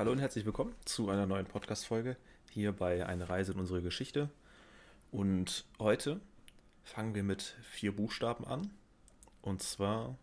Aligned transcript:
Hallo 0.00 0.12
und 0.12 0.18
herzlich 0.18 0.46
willkommen 0.46 0.74
zu 0.86 1.10
einer 1.10 1.26
neuen 1.26 1.44
Podcast-Folge 1.44 2.16
hier 2.48 2.72
bei 2.72 3.04
Eine 3.04 3.28
Reise 3.28 3.52
in 3.52 3.58
unsere 3.58 3.82
Geschichte. 3.82 4.30
Und 5.12 5.66
heute 5.78 6.22
fangen 6.82 7.14
wir 7.14 7.22
mit 7.22 7.54
vier 7.60 7.94
Buchstaben 7.94 8.46
an. 8.46 8.70
Und 9.42 9.62
zwar 9.62 10.16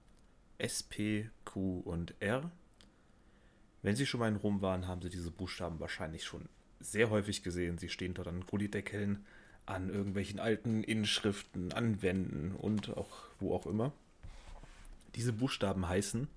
S, 0.58 0.82
P, 0.82 1.30
Q 1.46 1.82
und 1.82 2.16
R. 2.20 2.50
Wenn 3.84 3.96
Sie 3.96 4.08
schon 4.08 4.20
mal 4.20 4.30
in 4.30 4.38
Rom 4.38 4.64
waren, 4.64 4.88
haben 4.88 5.04
Sie 5.04 5.12
diese 5.12 5.30
Buchstaben 5.30 5.80
wahrscheinlich 5.80 6.26
schon 6.26 6.50
sehr 6.80 7.12
häufig 7.12 7.44
gesehen. 7.44 7.78
Sie 7.78 7.90
stehen 7.90 8.16
dort 8.16 8.30
an 8.30 8.48
Gullideckeln, 8.48 9.28
an 9.68 9.92
irgendwelchen 9.92 10.40
alten 10.40 10.84
Inschriften, 10.84 11.72
an 11.72 12.02
Wänden 12.02 12.56
und 12.56 12.98
auch 12.98 13.28
wo 13.40 13.54
auch 13.54 13.68
immer. 13.68 13.92
Diese 15.14 15.34
Buchstaben 15.34 15.88
heißen 15.88 16.28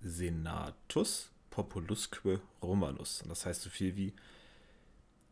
Senatus 0.00 1.32
Populusque 1.50 2.40
Romanus. 2.62 3.22
Und 3.22 3.28
das 3.28 3.44
heißt 3.44 3.62
so 3.62 3.70
viel 3.70 3.96
wie 3.96 4.14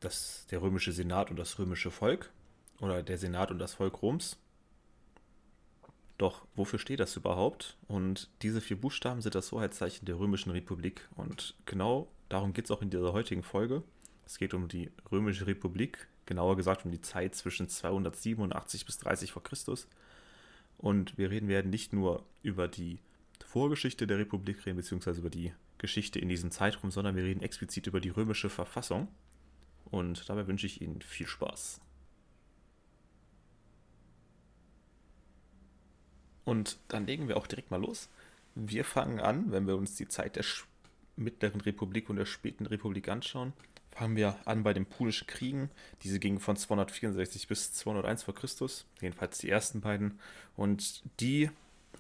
das, 0.01 0.47
der 0.51 0.63
römische 0.63 0.93
Senat 0.93 1.31
und 1.31 1.39
das 1.39 1.59
römische 1.59 1.91
Volk 1.91 2.31
oder 2.81 3.03
der 3.03 3.19
Senat 3.19 3.51
und 3.51 3.59
das 3.59 3.75
Volk 3.75 4.03
Roms. 4.03 4.37
Doch 6.19 6.47
wofür 6.57 6.81
steht 6.81 7.01
das 7.01 7.17
überhaupt? 7.17 7.77
Und 7.87 8.29
diese 8.43 8.61
vier 8.61 8.81
Buchstaben 8.81 9.23
sind 9.23 9.37
das 9.37 9.53
Hoheitszeichen 9.53 10.05
der 10.05 10.19
Römischen 10.19 10.51
Republik. 10.51 11.09
Und 11.17 11.55
genau 11.65 12.09
darum 12.29 12.53
geht 12.53 12.65
es 12.65 12.71
auch 12.73 12.83
in 12.83 12.91
dieser 12.91 13.13
heutigen 13.13 13.45
Folge. 13.45 13.85
Es 14.27 14.39
geht 14.39 14.53
um 14.53 14.69
die 14.69 14.91
Römische 15.11 15.47
Republik, 15.47 16.09
genauer 16.27 16.57
gesagt 16.57 16.85
um 16.85 16.91
die 16.91 17.01
Zeit 17.01 17.35
zwischen 17.37 17.69
287 17.69 18.85
bis 18.85 18.99
30 18.99 19.33
vor 19.33 19.43
Christus. 19.45 19.89
Und 20.77 21.17
wir 21.19 21.31
reden 21.31 21.49
werden 21.49 21.71
nicht 21.71 21.93
nur 21.93 22.25
über 22.43 22.69
die 22.69 22.99
Vorgeschichte 23.49 24.07
der 24.07 24.19
Republik 24.19 24.67
reden, 24.67 24.77
beziehungsweise 24.77 25.21
über 25.21 25.31
die 25.31 25.55
Geschichte 25.79 26.19
in 26.19 26.29
diesem 26.29 26.51
Zeitraum, 26.51 26.91
sondern 26.91 27.17
wir 27.17 27.25
reden 27.25 27.41
explizit 27.41 27.87
über 27.87 27.99
die 27.99 28.11
römische 28.11 28.51
Verfassung. 28.51 29.09
Und 29.87 30.29
dabei 30.29 30.47
wünsche 30.47 30.67
ich 30.67 30.83
Ihnen 30.83 31.01
viel 31.01 31.27
Spaß. 31.27 31.81
Und 36.45 36.79
dann 36.89 37.07
legen 37.07 37.27
wir 37.27 37.39
auch 37.39 37.47
direkt 37.47 37.71
mal 37.71 37.81
los. 37.81 38.11
Wir 38.55 38.85
fangen 38.85 39.19
an, 39.19 39.51
wenn 39.51 39.67
wir 39.67 39.77
uns 39.77 39.95
die 39.95 40.09
Zeit 40.09 40.37
der 40.37 40.45
Mittleren 41.17 41.63
Republik 41.63 42.11
und 42.11 42.17
der 42.17 42.27
späten 42.27 42.67
Republik 42.67 43.09
anschauen, 43.09 43.55
fangen 43.93 44.17
wir 44.17 44.37
an 44.45 44.63
bei 44.63 44.75
den 44.75 44.85
Punischen 44.85 45.27
Kriegen. 45.27 45.71
Diese 46.03 46.21
gingen 46.21 46.39
von 46.39 46.57
264 46.57 47.49
bis 47.49 47.73
201 47.73 48.25
vor 48.25 48.35
Christus, 48.35 48.85
jedenfalls 49.01 49.39
die 49.39 49.49
ersten 49.49 49.81
beiden. 49.81 50.21
Und 50.55 51.03
die 51.19 51.49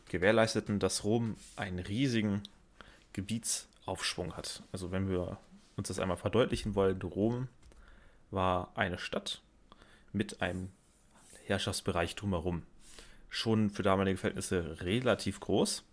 gewährleisteten, 0.08 0.78
dass 0.78 1.04
Rom 1.04 1.36
einen 1.56 1.78
riesigen 1.78 2.42
Gebietsaufschwung 3.12 4.36
hat. 4.36 4.62
Also 4.72 4.90
wenn 4.90 5.08
wir 5.08 5.38
uns 5.76 5.88
das 5.88 5.98
einmal 5.98 6.16
verdeutlichen 6.16 6.74
wollen, 6.74 7.00
Rom 7.02 7.48
war 8.30 8.72
eine 8.74 8.98
Stadt 8.98 9.42
mit 10.12 10.42
einem 10.42 10.70
Herrschaftsbereich 11.44 12.14
drumherum. 12.14 12.62
Schon 13.30 13.70
für 13.70 13.82
damalige 13.82 14.18
Verhältnisse 14.18 14.80
relativ 14.80 15.40
groß. 15.40 15.84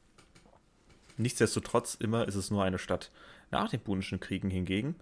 Nichtsdestotrotz 1.18 1.96
immer 1.96 2.28
ist 2.28 2.36
es 2.36 2.52
nur 2.52 2.64
eine 2.64 2.80
Stadt. 2.80 3.12
Nach 3.52 3.70
den 3.70 3.80
Punischen 3.80 4.20
Kriegen 4.20 4.50
hingegen 4.50 4.96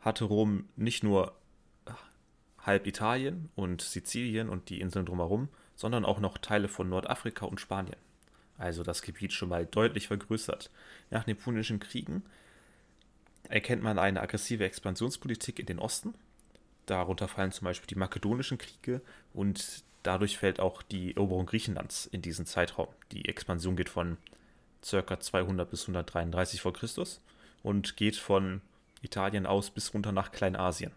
hatte 0.00 0.24
Rom 0.24 0.68
nicht 0.76 1.02
nur 1.02 1.34
halb 2.58 2.86
Italien 2.86 3.50
und 3.54 3.82
Sizilien 3.82 4.48
und 4.48 4.68
die 4.68 4.80
Inseln 4.80 5.06
drumherum, 5.06 5.48
sondern 5.74 6.04
auch 6.04 6.20
noch 6.20 6.38
Teile 6.38 6.68
von 6.68 6.88
Nordafrika 6.88 7.46
und 7.46 7.60
Spanien. 7.60 7.96
Also 8.58 8.82
das 8.82 9.02
Gebiet 9.02 9.32
schon 9.32 9.48
mal 9.48 9.66
deutlich 9.66 10.08
vergrößert. 10.08 10.70
Nach 11.10 11.24
den 11.24 11.36
Punischen 11.36 11.80
Kriegen 11.80 12.22
erkennt 13.48 13.82
man 13.82 13.98
eine 13.98 14.20
aggressive 14.20 14.64
Expansionspolitik 14.64 15.58
in 15.58 15.66
den 15.66 15.78
Osten. 15.78 16.14
Darunter 16.86 17.28
fallen 17.28 17.52
zum 17.52 17.64
Beispiel 17.64 17.86
die 17.86 17.98
makedonischen 17.98 18.58
Kriege 18.58 19.00
und 19.32 19.84
dadurch 20.02 20.38
fällt 20.38 20.60
auch 20.60 20.82
die 20.82 21.16
Eroberung 21.16 21.46
Griechenlands 21.46 22.06
in 22.06 22.22
diesen 22.22 22.46
Zeitraum. 22.46 22.88
Die 23.12 23.28
Expansion 23.28 23.76
geht 23.76 23.88
von 23.88 24.16
ca. 24.88 25.20
200 25.20 25.70
bis 25.70 25.82
133 25.82 26.60
vor 26.60 26.72
Christus 26.72 27.20
und 27.62 27.96
geht 27.96 28.16
von 28.16 28.60
Italien 29.00 29.46
aus 29.46 29.70
bis 29.70 29.94
runter 29.94 30.12
nach 30.12 30.32
Kleinasien. 30.32 30.92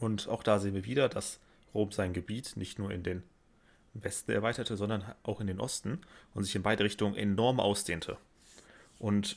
Und 0.00 0.28
auch 0.28 0.42
da 0.42 0.58
sehen 0.58 0.74
wir 0.74 0.84
wieder, 0.84 1.08
dass 1.08 1.40
Rom 1.74 1.92
sein 1.92 2.12
Gebiet 2.12 2.56
nicht 2.56 2.78
nur 2.78 2.90
in 2.90 3.02
den 3.02 3.22
Westen 4.02 4.32
erweiterte, 4.32 4.76
sondern 4.76 5.04
auch 5.22 5.40
in 5.40 5.46
den 5.46 5.60
Osten 5.60 6.00
und 6.34 6.44
sich 6.44 6.54
in 6.54 6.62
beide 6.62 6.84
Richtungen 6.84 7.16
enorm 7.16 7.60
ausdehnte. 7.60 8.18
Und 8.98 9.36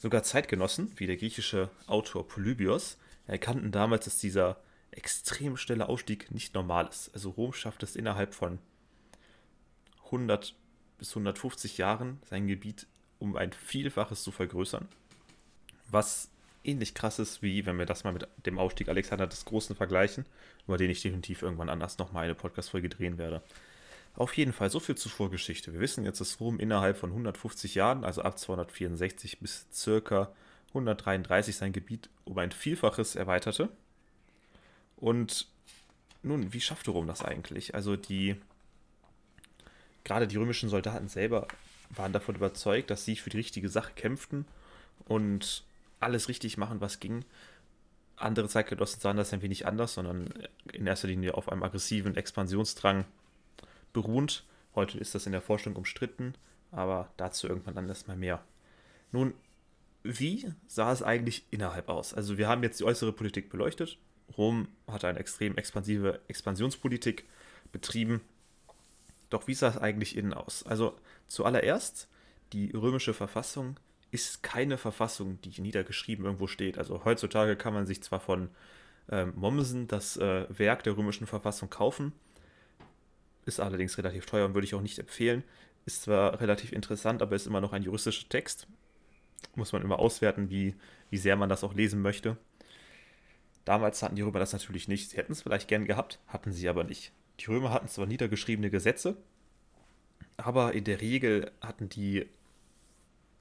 sogar 0.00 0.22
Zeitgenossen, 0.22 0.92
wie 0.96 1.06
der 1.06 1.16
griechische 1.16 1.70
Autor 1.86 2.26
Polybios, 2.26 2.98
erkannten 3.26 3.72
damals, 3.72 4.04
dass 4.04 4.18
dieser 4.18 4.60
extrem 4.90 5.56
schnelle 5.56 5.88
Aufstieg 5.88 6.30
nicht 6.30 6.54
normal 6.54 6.88
ist. 6.88 7.10
Also 7.14 7.30
Rom 7.30 7.52
schafft 7.52 7.82
es 7.82 7.96
innerhalb 7.96 8.34
von 8.34 8.58
100 10.06 10.54
bis 10.98 11.10
150 11.10 11.78
Jahren, 11.78 12.20
sein 12.28 12.46
Gebiet 12.46 12.86
um 13.18 13.36
ein 13.36 13.52
Vielfaches 13.52 14.22
zu 14.22 14.30
vergrößern. 14.30 14.88
Was 15.90 16.30
ähnlich 16.64 16.94
krass 16.94 17.18
ist, 17.18 17.42
wie 17.42 17.66
wenn 17.66 17.78
wir 17.78 17.86
das 17.86 18.04
mal 18.04 18.12
mit 18.12 18.28
dem 18.46 18.58
Aufstieg 18.58 18.88
Alexander 18.88 19.26
des 19.26 19.44
Großen 19.44 19.74
vergleichen, 19.76 20.26
über 20.66 20.76
den 20.76 20.90
ich 20.90 21.02
definitiv 21.02 21.42
irgendwann 21.42 21.68
anders 21.68 21.98
nochmal 21.98 22.24
eine 22.24 22.34
Podcast-Folge 22.34 22.88
drehen 22.88 23.18
werde. 23.18 23.42
Auf 24.18 24.36
jeden 24.36 24.52
Fall 24.52 24.68
so 24.68 24.80
viel 24.80 24.96
zur 24.96 25.12
Vorgeschichte. 25.12 25.72
Wir 25.72 25.78
wissen 25.78 26.04
jetzt, 26.04 26.20
dass 26.20 26.40
Rom 26.40 26.58
innerhalb 26.58 26.96
von 26.96 27.10
150 27.10 27.76
Jahren, 27.76 28.02
also 28.04 28.22
ab 28.22 28.36
264 28.36 29.38
bis 29.38 29.68
circa 29.72 30.32
133 30.70 31.54
sein 31.54 31.72
Gebiet 31.72 32.10
um 32.24 32.36
ein 32.38 32.50
Vielfaches 32.50 33.14
erweiterte. 33.14 33.68
Und 34.96 35.46
nun, 36.24 36.52
wie 36.52 36.60
schaffte 36.60 36.90
Rom 36.90 37.06
das 37.06 37.22
eigentlich? 37.22 37.76
Also 37.76 37.94
die, 37.94 38.34
gerade 40.02 40.26
die 40.26 40.36
römischen 40.36 40.68
Soldaten 40.68 41.06
selber 41.06 41.46
waren 41.90 42.12
davon 42.12 42.34
überzeugt, 42.34 42.90
dass 42.90 43.04
sie 43.04 43.14
für 43.14 43.30
die 43.30 43.36
richtige 43.36 43.68
Sache 43.68 43.92
kämpften 43.94 44.46
und 45.04 45.62
alles 46.00 46.28
richtig 46.28 46.56
machen, 46.56 46.80
was 46.80 46.98
ging. 46.98 47.24
Andere 48.16 48.48
Zeitgenossen 48.48 49.00
sahen 49.00 49.16
das 49.16 49.32
ein 49.32 49.42
wenig 49.42 49.64
anders, 49.64 49.94
sondern 49.94 50.34
in 50.72 50.88
erster 50.88 51.06
Linie 51.06 51.34
auf 51.34 51.48
einem 51.48 51.62
aggressiven 51.62 52.16
Expansionsdrang 52.16 53.04
beruhend. 54.00 54.44
Heute 54.76 54.96
ist 54.98 55.16
das 55.16 55.26
in 55.26 55.32
der 55.32 55.42
Forschung 55.42 55.74
umstritten, 55.74 56.34
aber 56.70 57.10
dazu 57.16 57.48
irgendwann 57.48 57.74
dann 57.74 57.88
erstmal 57.88 58.16
mehr. 58.16 58.44
Nun, 59.10 59.34
wie 60.04 60.52
sah 60.68 60.92
es 60.92 61.02
eigentlich 61.02 61.44
innerhalb 61.50 61.88
aus? 61.88 62.14
Also 62.14 62.38
wir 62.38 62.48
haben 62.48 62.62
jetzt 62.62 62.78
die 62.78 62.84
äußere 62.84 63.12
Politik 63.12 63.50
beleuchtet. 63.50 63.98
Rom 64.36 64.68
hatte 64.86 65.08
eine 65.08 65.18
extrem 65.18 65.56
expansive 65.56 66.20
Expansionspolitik 66.28 67.24
betrieben. 67.72 68.20
Doch 69.30 69.48
wie 69.48 69.54
sah 69.54 69.68
es 69.68 69.78
eigentlich 69.78 70.16
innen 70.16 70.32
aus? 70.32 70.64
Also 70.64 70.96
zuallererst, 71.26 72.06
die 72.52 72.70
römische 72.70 73.14
Verfassung 73.14 73.80
ist 74.12 74.44
keine 74.44 74.78
Verfassung, 74.78 75.40
die 75.42 75.60
niedergeschrieben 75.60 76.24
irgendwo 76.24 76.46
steht. 76.46 76.78
Also 76.78 77.04
heutzutage 77.04 77.56
kann 77.56 77.74
man 77.74 77.86
sich 77.86 78.00
zwar 78.00 78.20
von 78.20 78.48
ähm, 79.10 79.32
Mommsen 79.34 79.88
das 79.88 80.16
äh, 80.18 80.46
Werk 80.56 80.84
der 80.84 80.96
römischen 80.96 81.26
Verfassung 81.26 81.68
kaufen, 81.68 82.12
ist 83.48 83.60
allerdings 83.60 83.98
relativ 83.98 84.26
teuer 84.26 84.46
und 84.46 84.54
würde 84.54 84.66
ich 84.66 84.74
auch 84.74 84.82
nicht 84.82 84.98
empfehlen. 84.98 85.42
Ist 85.86 86.02
zwar 86.02 86.40
relativ 86.40 86.72
interessant, 86.72 87.22
aber 87.22 87.34
ist 87.34 87.46
immer 87.46 87.60
noch 87.60 87.72
ein 87.72 87.82
juristischer 87.82 88.28
Text. 88.28 88.68
Muss 89.56 89.72
man 89.72 89.82
immer 89.82 89.98
auswerten, 89.98 90.50
wie, 90.50 90.74
wie 91.10 91.16
sehr 91.16 91.36
man 91.36 91.48
das 91.48 91.64
auch 91.64 91.74
lesen 91.74 92.02
möchte. 92.02 92.36
Damals 93.64 94.02
hatten 94.02 94.16
die 94.16 94.22
Römer 94.22 94.38
das 94.38 94.52
natürlich 94.52 94.88
nicht. 94.88 95.10
Sie 95.10 95.16
hätten 95.16 95.32
es 95.32 95.42
vielleicht 95.42 95.68
gern 95.68 95.84
gehabt, 95.84 96.20
hatten 96.26 96.52
sie 96.52 96.68
aber 96.68 96.84
nicht. 96.84 97.12
Die 97.40 97.46
Römer 97.46 97.70
hatten 97.70 97.88
zwar 97.88 98.06
niedergeschriebene 98.06 98.70
Gesetze, 98.70 99.16
aber 100.36 100.74
in 100.74 100.84
der 100.84 101.00
Regel 101.00 101.50
hatten 101.60 101.88
die 101.88 102.26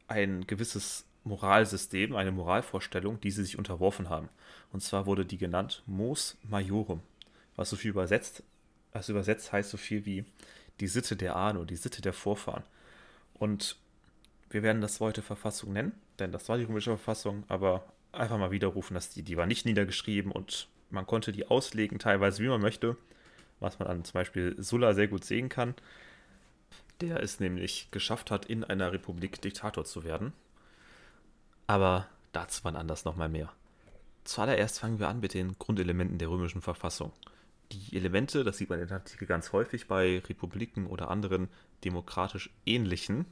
ein 0.07 0.47
gewisses 0.47 1.06
Moralsystem, 1.23 2.16
eine 2.16 2.31
Moralvorstellung, 2.31 3.20
die 3.20 3.31
sie 3.31 3.43
sich 3.43 3.58
unterworfen 3.58 4.09
haben. 4.09 4.29
Und 4.72 4.81
zwar 4.81 5.05
wurde 5.05 5.26
die 5.26 5.37
genannt 5.37 5.84
Mos 5.85 6.37
Majorum, 6.43 7.02
was 7.55 7.70
so 7.70 7.76
viel 7.76 7.91
übersetzt, 7.91 8.43
was 8.97 9.09
übersetzt 9.09 9.52
heißt 9.52 9.70
so 9.70 9.78
viel 9.78 10.05
wie 10.05 10.26
die 10.79 10.88
Sitte 10.88 11.16
der 11.16 11.35
oder 11.35 11.66
die 11.66 11.76
Sitte 11.76 12.02
der 12.02 12.14
Vorfahren. 12.14 12.64
Und 13.34 13.78
wir 14.49 14.64
werden 14.64 14.82
das 14.82 14.99
heute 14.99 15.22
Verfassung 15.22 15.73
nennen, 15.73 15.94
denn 16.20 16.32
das 16.32 16.49
war 16.49 16.58
die 16.58 16.64
römische 16.64 16.91
Verfassung, 16.91 17.44
aber 17.47 17.85
einfach 18.11 18.38
mal 18.38 18.52
widerrufen, 18.52 18.94
dass 18.94 19.09
die, 19.09 19.23
die 19.23 19.38
war 19.38 19.46
nicht 19.46 19.66
niedergeschrieben 19.66 20.32
und 20.32 20.67
man 20.90 21.05
konnte 21.05 21.32
die 21.32 21.47
auslegen, 21.47 21.99
teilweise 21.99 22.41
wie 22.44 22.47
man 22.47 22.61
möchte, 22.61 22.96
was 23.59 23.79
man 23.79 23.88
an 23.88 24.05
zum 24.05 24.14
Beispiel 24.14 24.55
Sulla 24.58 24.94
sehr 24.94 25.08
gut 25.08 25.26
sehen 25.26 25.50
kann 25.50 25.76
der 27.02 27.22
es 27.22 27.40
nämlich 27.40 27.90
geschafft 27.91 28.32
hat, 28.32 28.46
in 28.46 28.64
einer 28.64 28.91
Republik 28.91 29.41
Diktator 29.41 29.85
zu 29.85 30.03
werden. 30.03 30.34
Aber 31.67 32.08
dazu 32.32 32.64
wann 32.64 32.76
anders 32.76 33.05
nochmal 33.05 33.29
mehr. 33.29 33.52
Zuallererst 34.23 34.79
fangen 34.79 35.00
wir 35.00 35.08
an 35.08 35.20
mit 35.20 35.34
den 35.34 35.58
Grundelementen 35.58 36.17
der 36.17 36.29
römischen 36.29 36.61
Verfassung. 36.61 37.11
Die 37.72 37.96
Elemente, 37.96 38.43
das 38.43 38.58
sieht 38.58 38.69
man 38.69 38.79
in 38.79 38.87
der 38.87 38.97
Antike 38.97 39.25
ganz 39.25 39.52
häufig 39.52 39.87
bei 39.87 40.19
Republiken 40.19 40.87
oder 40.87 41.09
anderen 41.09 41.49
demokratisch 41.84 42.49
ähnlichen 42.66 43.25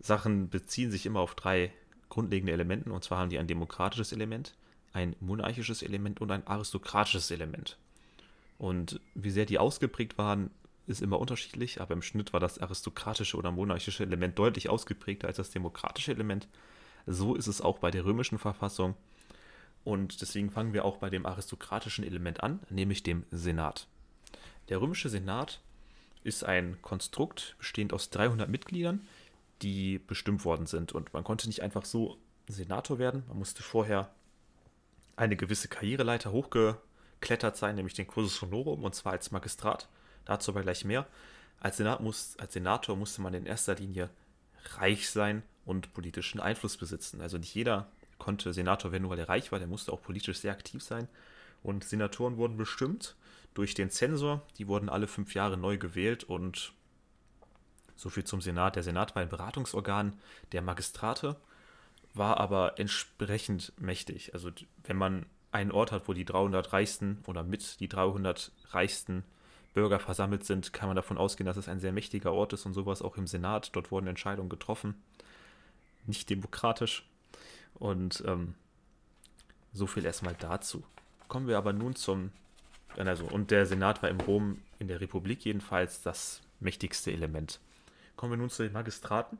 Sachen, 0.00 0.50
beziehen 0.50 0.90
sich 0.90 1.06
immer 1.06 1.20
auf 1.20 1.34
drei 1.34 1.72
grundlegenden 2.08 2.54
Elementen. 2.54 2.90
Und 2.90 3.04
zwar 3.04 3.18
haben 3.18 3.30
die 3.30 3.38
ein 3.38 3.46
demokratisches 3.46 4.12
Element, 4.12 4.54
ein 4.92 5.14
monarchisches 5.20 5.82
Element 5.82 6.20
und 6.20 6.30
ein 6.30 6.46
aristokratisches 6.46 7.30
Element. 7.30 7.78
Und 8.58 9.00
wie 9.14 9.30
sehr 9.30 9.46
die 9.46 9.58
ausgeprägt 9.58 10.18
waren, 10.18 10.50
ist 10.86 11.00
immer 11.00 11.18
unterschiedlich, 11.18 11.80
aber 11.80 11.94
im 11.94 12.02
Schnitt 12.02 12.32
war 12.32 12.40
das 12.40 12.58
aristokratische 12.58 13.36
oder 13.36 13.50
monarchische 13.50 14.02
Element 14.02 14.38
deutlich 14.38 14.68
ausgeprägter 14.68 15.28
als 15.28 15.38
das 15.38 15.50
demokratische 15.50 16.12
Element. 16.12 16.48
So 17.06 17.34
ist 17.34 17.46
es 17.46 17.60
auch 17.60 17.78
bei 17.78 17.90
der 17.90 18.04
römischen 18.04 18.38
Verfassung. 18.38 18.94
Und 19.84 20.22
deswegen 20.22 20.50
fangen 20.50 20.72
wir 20.72 20.84
auch 20.84 20.96
bei 20.96 21.10
dem 21.10 21.26
aristokratischen 21.26 22.04
Element 22.04 22.42
an, 22.42 22.60
nämlich 22.70 23.02
dem 23.02 23.24
Senat. 23.30 23.86
Der 24.70 24.80
römische 24.80 25.10
Senat 25.10 25.60
ist 26.22 26.42
ein 26.42 26.80
Konstrukt 26.80 27.54
bestehend 27.58 27.92
aus 27.92 28.08
300 28.10 28.48
Mitgliedern, 28.48 29.06
die 29.60 29.98
bestimmt 29.98 30.44
worden 30.46 30.66
sind. 30.66 30.92
Und 30.92 31.12
man 31.12 31.22
konnte 31.22 31.46
nicht 31.46 31.62
einfach 31.62 31.84
so 31.84 32.16
Senator 32.48 32.98
werden. 32.98 33.24
Man 33.28 33.38
musste 33.38 33.62
vorher 33.62 34.10
eine 35.16 35.36
gewisse 35.36 35.68
Karriereleiter 35.68 36.32
hochgeklettert 36.32 37.56
sein, 37.56 37.76
nämlich 37.76 37.94
den 37.94 38.06
Cursus 38.06 38.40
Honorum, 38.40 38.84
und 38.84 38.94
zwar 38.94 39.12
als 39.12 39.30
Magistrat. 39.30 39.88
Dazu 40.24 40.50
aber 40.50 40.62
gleich 40.62 40.84
mehr. 40.84 41.06
Als, 41.60 41.76
Senat 41.76 42.00
muss, 42.00 42.36
als 42.38 42.54
Senator 42.54 42.96
musste 42.96 43.20
man 43.20 43.34
in 43.34 43.46
erster 43.46 43.74
Linie 43.74 44.08
reich 44.76 45.10
sein 45.10 45.42
und 45.66 45.92
politischen 45.92 46.40
Einfluss 46.40 46.78
besitzen. 46.78 47.20
Also 47.20 47.36
nicht 47.36 47.54
jeder 47.54 47.90
konnte 48.24 48.54
Senator 48.54 48.90
werden, 48.90 49.02
nur 49.02 49.10
weil 49.10 49.18
er 49.18 49.28
reich 49.28 49.52
war, 49.52 49.58
der 49.58 49.68
musste 49.68 49.92
auch 49.92 50.00
politisch 50.00 50.38
sehr 50.38 50.52
aktiv 50.52 50.82
sein. 50.82 51.08
Und 51.62 51.84
Senatoren 51.84 52.38
wurden 52.38 52.56
bestimmt 52.56 53.16
durch 53.52 53.74
den 53.74 53.90
Zensor. 53.90 54.42
Die 54.56 54.66
wurden 54.66 54.88
alle 54.88 55.06
fünf 55.06 55.34
Jahre 55.34 55.58
neu 55.58 55.76
gewählt 55.76 56.24
und 56.24 56.72
so 57.96 58.08
viel 58.08 58.24
zum 58.24 58.40
Senat. 58.40 58.76
Der 58.76 58.82
Senat 58.82 59.14
war 59.14 59.22
ein 59.22 59.28
Beratungsorgan 59.28 60.14
der 60.52 60.62
Magistrate, 60.62 61.36
war 62.14 62.40
aber 62.40 62.78
entsprechend 62.78 63.72
mächtig. 63.78 64.32
Also 64.32 64.50
wenn 64.84 64.96
man 64.96 65.26
einen 65.52 65.70
Ort 65.70 65.92
hat, 65.92 66.08
wo 66.08 66.14
die 66.14 66.24
300 66.24 66.72
reichsten 66.72 67.18
oder 67.26 67.42
mit 67.42 67.78
die 67.80 67.88
300 67.88 68.52
reichsten 68.70 69.22
Bürger 69.74 70.00
versammelt 70.00 70.44
sind, 70.44 70.72
kann 70.72 70.88
man 70.88 70.96
davon 70.96 71.18
ausgehen, 71.18 71.46
dass 71.46 71.58
es 71.58 71.68
ein 71.68 71.80
sehr 71.80 71.92
mächtiger 71.92 72.32
Ort 72.32 72.54
ist 72.54 72.64
und 72.64 72.72
sowas 72.72 73.02
auch 73.02 73.18
im 73.18 73.26
Senat. 73.26 73.76
Dort 73.76 73.90
wurden 73.90 74.06
Entscheidungen 74.06 74.48
getroffen. 74.48 74.94
Nicht 76.06 76.30
demokratisch. 76.30 77.06
Und 77.74 78.22
ähm, 78.26 78.54
so 79.72 79.86
viel 79.86 80.04
erstmal 80.04 80.34
dazu. 80.34 80.84
Kommen 81.28 81.48
wir 81.48 81.58
aber 81.58 81.72
nun 81.72 81.96
zum. 81.96 82.30
Also, 82.96 83.24
und 83.24 83.50
der 83.50 83.66
Senat 83.66 84.02
war 84.02 84.10
im 84.10 84.20
Rom 84.20 84.62
in 84.78 84.86
der 84.86 85.00
Republik 85.00 85.44
jedenfalls 85.44 86.02
das 86.02 86.40
mächtigste 86.60 87.10
Element. 87.10 87.58
Kommen 88.16 88.32
wir 88.32 88.36
nun 88.36 88.50
zu 88.50 88.62
den 88.62 88.72
Magistraten. 88.72 89.38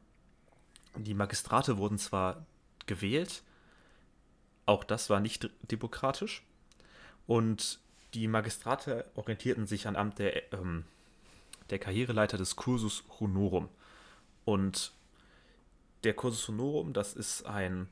Die 0.97 1.15
Magistrate 1.15 1.79
wurden 1.79 1.99
zwar 1.99 2.45
gewählt, 2.87 3.43
auch 4.67 4.85
das 4.85 5.11
war 5.11 5.21
nicht 5.21 5.51
demokratisch. 5.71 6.43
Und 7.27 7.79
die 8.15 8.29
Magistrate 8.29 9.11
orientierten 9.15 9.67
sich 9.67 9.87
an 9.87 9.97
Amt 9.97 10.19
der, 10.19 10.53
ähm, 10.53 10.85
der 11.71 11.79
Karriereleiter 11.79 12.37
des 12.37 12.57
Cursus 12.57 13.05
Honorum. 13.21 13.69
Und 14.45 14.93
der 16.05 16.15
Cursus 16.15 16.49
Honorum, 16.49 16.93
das 16.93 17.15
ist 17.15 17.47
ein, 17.47 17.89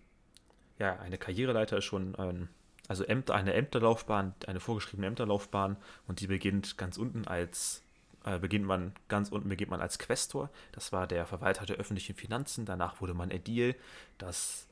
ja, 0.82 0.98
eine 0.98 1.16
Karriereleiter 1.16 1.78
ist 1.78 1.84
schon 1.84 2.16
ein, 2.16 2.48
also 2.88 3.04
Ämter, 3.04 3.34
eine 3.34 3.54
Ämterlaufbahn, 3.54 4.34
eine 4.48 4.58
vorgeschriebene 4.58 5.06
Ämterlaufbahn 5.06 5.76
und 6.08 6.18
die 6.18 6.26
beginnt 6.26 6.76
ganz 6.76 6.96
unten 6.96 7.24
als 7.24 7.82
äh, 8.24 8.40
beginnt 8.40 8.66
man 8.66 8.92
ganz 9.06 9.28
unten 9.28 9.48
beginnt 9.48 9.70
man 9.70 9.80
als 9.80 10.00
Questor. 10.00 10.50
Das 10.72 10.90
war 10.90 11.06
der 11.06 11.24
Verwalter 11.24 11.66
der 11.66 11.76
öffentlichen 11.76 12.16
Finanzen. 12.16 12.66
Danach 12.66 13.00
wurde 13.00 13.14
man 13.14 13.30
Ädil. 13.30 13.76
Das 14.18 14.66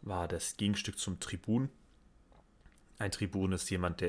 war 0.00 0.26
das 0.26 0.56
Gegenstück 0.56 0.98
zum 0.98 1.20
Tribun. 1.20 1.68
Ein 2.98 3.12
Tribun 3.12 3.52
ist 3.52 3.70
jemand, 3.70 4.00
der 4.00 4.08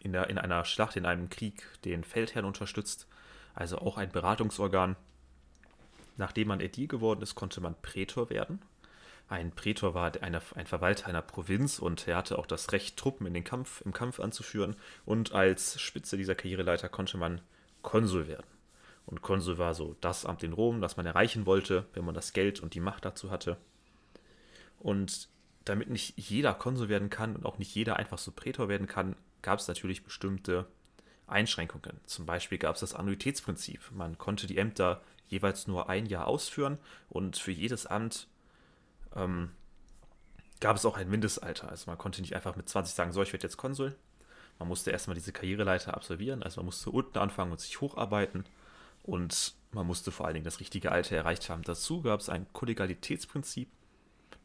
in, 0.00 0.12
der, 0.12 0.28
in 0.28 0.38
einer 0.38 0.64
Schlacht, 0.64 0.96
in 0.96 1.06
einem 1.06 1.30
Krieg 1.30 1.62
den 1.84 2.02
Feldherrn 2.02 2.44
unterstützt. 2.44 3.06
Also 3.54 3.78
auch 3.78 3.96
ein 3.96 4.10
Beratungsorgan. 4.10 4.96
Nachdem 6.16 6.48
man 6.48 6.60
Ädil 6.60 6.88
geworden 6.88 7.22
ist, 7.22 7.36
konnte 7.36 7.60
man 7.60 7.80
Prätor 7.80 8.28
werden. 8.28 8.60
Ein 9.28 9.52
Prätor 9.52 9.94
war 9.94 10.12
eine, 10.20 10.42
ein 10.54 10.66
Verwalter 10.66 11.06
einer 11.06 11.22
Provinz 11.22 11.78
und 11.78 12.06
er 12.06 12.16
hatte 12.16 12.38
auch 12.38 12.46
das 12.46 12.72
Recht, 12.72 12.96
Truppen 12.96 13.26
in 13.26 13.34
den 13.34 13.44
Kampf, 13.44 13.80
im 13.80 13.92
Kampf 13.92 14.20
anzuführen. 14.20 14.76
Und 15.06 15.32
als 15.32 15.80
Spitze 15.80 16.16
dieser 16.16 16.34
Karriereleiter 16.34 16.88
konnte 16.88 17.16
man 17.16 17.40
Konsul 17.82 18.28
werden. 18.28 18.46
Und 19.06 19.22
Konsul 19.22 19.58
war 19.58 19.74
so 19.74 19.96
das 20.00 20.24
Amt 20.26 20.42
in 20.42 20.52
Rom, 20.52 20.80
das 20.80 20.96
man 20.96 21.06
erreichen 21.06 21.46
wollte, 21.46 21.86
wenn 21.94 22.04
man 22.04 22.14
das 22.14 22.32
Geld 22.32 22.60
und 22.60 22.74
die 22.74 22.80
Macht 22.80 23.04
dazu 23.04 23.30
hatte. 23.30 23.56
Und 24.78 25.28
damit 25.64 25.88
nicht 25.88 26.18
jeder 26.18 26.54
Konsul 26.54 26.88
werden 26.88 27.10
kann 27.10 27.34
und 27.34 27.46
auch 27.46 27.58
nicht 27.58 27.74
jeder 27.74 27.96
einfach 27.96 28.18
so 28.18 28.32
Prätor 28.32 28.68
werden 28.68 28.86
kann, 28.86 29.16
gab 29.42 29.58
es 29.58 29.68
natürlich 29.68 30.04
bestimmte 30.04 30.66
Einschränkungen. 31.26 32.00
Zum 32.04 32.26
Beispiel 32.26 32.58
gab 32.58 32.74
es 32.74 32.80
das 32.80 32.94
Annuitätsprinzip. 32.94 33.90
Man 33.92 34.18
konnte 34.18 34.46
die 34.46 34.58
Ämter 34.58 35.02
jeweils 35.28 35.66
nur 35.66 35.88
ein 35.88 36.06
Jahr 36.06 36.26
ausführen 36.26 36.78
und 37.08 37.38
für 37.38 37.52
jedes 37.52 37.86
Amt 37.86 38.28
ähm, 39.14 39.50
gab 40.60 40.76
es 40.76 40.86
auch 40.86 40.96
ein 40.96 41.10
Mindestalter. 41.10 41.68
Also 41.68 41.90
man 41.90 41.98
konnte 41.98 42.20
nicht 42.20 42.34
einfach 42.34 42.56
mit 42.56 42.68
20 42.68 42.94
sagen, 42.94 43.12
so, 43.12 43.22
ich 43.22 43.32
werde 43.32 43.44
jetzt 43.44 43.56
Konsul, 43.56 43.96
man 44.58 44.68
musste 44.68 44.90
erstmal 44.90 45.14
diese 45.14 45.32
Karriereleiter 45.32 45.94
absolvieren, 45.94 46.42
also 46.42 46.60
man 46.60 46.66
musste 46.66 46.90
unten 46.90 47.18
anfangen 47.18 47.52
und 47.52 47.60
sich 47.60 47.80
hocharbeiten 47.80 48.44
und 49.02 49.54
man 49.72 49.86
musste 49.86 50.12
vor 50.12 50.26
allen 50.26 50.34
Dingen 50.34 50.44
das 50.44 50.60
richtige 50.60 50.92
Alter 50.92 51.16
erreicht 51.16 51.50
haben. 51.50 51.62
Dazu 51.62 52.02
gab 52.02 52.20
es 52.20 52.28
ein 52.28 52.46
Kollegialitätsprinzip, 52.52 53.68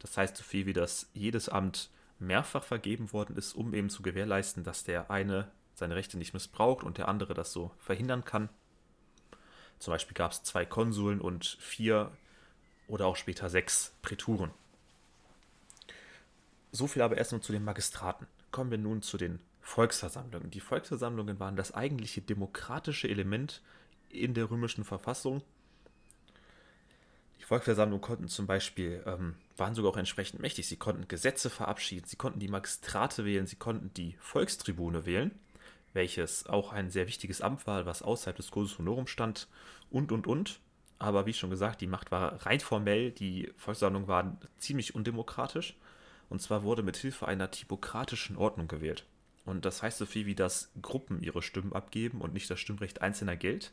das 0.00 0.16
heißt 0.16 0.36
so 0.36 0.42
viel 0.42 0.66
wie, 0.66 0.72
dass 0.72 1.08
jedes 1.14 1.48
Amt 1.48 1.90
mehrfach 2.18 2.64
vergeben 2.64 3.12
worden 3.12 3.36
ist, 3.36 3.54
um 3.54 3.72
eben 3.72 3.88
zu 3.88 4.02
gewährleisten, 4.02 4.64
dass 4.64 4.84
der 4.84 5.10
eine 5.10 5.50
seine 5.74 5.96
Rechte 5.96 6.18
nicht 6.18 6.34
missbraucht 6.34 6.84
und 6.84 6.98
der 6.98 7.08
andere 7.08 7.32
das 7.32 7.52
so 7.52 7.70
verhindern 7.78 8.24
kann. 8.24 8.50
Zum 9.78 9.92
Beispiel 9.92 10.14
gab 10.14 10.32
es 10.32 10.42
zwei 10.42 10.66
Konsuln 10.66 11.20
und 11.20 11.56
vier 11.58 12.12
oder 12.86 13.06
auch 13.06 13.16
später 13.16 13.48
sechs 13.48 13.94
Präturen. 14.02 14.50
So 16.72 16.86
viel 16.86 17.02
aber 17.02 17.16
erstmal 17.16 17.40
zu 17.40 17.52
den 17.52 17.64
Magistraten. 17.64 18.26
Kommen 18.50 18.70
wir 18.70 18.78
nun 18.78 19.02
zu 19.02 19.16
den 19.16 19.40
Volksversammlungen. 19.60 20.50
Die 20.50 20.60
Volksversammlungen 20.60 21.38
waren 21.40 21.56
das 21.56 21.74
eigentliche 21.74 22.20
demokratische 22.20 23.08
Element 23.08 23.62
in 24.08 24.34
der 24.34 24.50
römischen 24.50 24.84
Verfassung. 24.84 25.42
Die 27.38 27.44
Volksversammlungen 27.44 28.02
konnten 28.02 28.28
zum 28.28 28.46
Beispiel, 28.46 29.02
ähm, 29.06 29.34
waren 29.56 29.74
sogar 29.74 29.92
auch 29.92 29.96
entsprechend 29.96 30.40
mächtig. 30.40 30.68
Sie 30.68 30.76
konnten 30.76 31.08
Gesetze 31.08 31.50
verabschieden, 31.50 32.06
sie 32.06 32.16
konnten 32.16 32.38
die 32.38 32.48
Magistrate 32.48 33.24
wählen, 33.24 33.46
sie 33.46 33.56
konnten 33.56 33.92
die 33.94 34.16
Volkstribune 34.20 35.06
wählen, 35.06 35.32
welches 35.92 36.46
auch 36.46 36.72
ein 36.72 36.90
sehr 36.90 37.06
wichtiges 37.06 37.40
Amt 37.40 37.66
war, 37.66 37.86
was 37.86 38.02
außerhalb 38.02 38.36
des 38.36 38.50
Cursus 38.50 38.78
Honorum 38.78 39.06
stand 39.06 39.48
und, 39.90 40.12
und, 40.12 40.26
und. 40.26 40.60
Aber 40.98 41.26
wie 41.26 41.32
schon 41.32 41.50
gesagt, 41.50 41.80
die 41.80 41.86
Macht 41.86 42.10
war 42.10 42.44
rein 42.46 42.60
formell, 42.60 43.10
die 43.10 43.52
Volksversammlungen 43.56 44.08
waren 44.08 44.38
ziemlich 44.58 44.94
undemokratisch. 44.94 45.76
Und 46.30 46.40
zwar 46.40 46.62
wurde 46.62 46.82
mit 46.82 46.96
Hilfe 46.96 47.28
einer 47.28 47.50
typokratischen 47.50 48.36
Ordnung 48.36 48.68
gewählt. 48.68 49.04
Und 49.44 49.64
das 49.64 49.82
heißt 49.82 49.98
so 49.98 50.06
viel 50.06 50.26
wie, 50.26 50.34
dass 50.34 50.70
Gruppen 50.80 51.22
ihre 51.22 51.42
Stimmen 51.42 51.72
abgeben 51.72 52.20
und 52.22 52.32
nicht 52.32 52.48
das 52.48 52.60
Stimmrecht 52.60 53.02
Einzelner 53.02 53.36
gilt. 53.36 53.72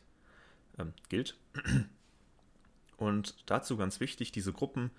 Ähm, 0.78 0.92
gilt. 1.08 1.38
Und 2.96 3.36
dazu 3.46 3.76
ganz 3.76 4.00
wichtig, 4.00 4.32
diese 4.32 4.52
Gruppen 4.52 4.90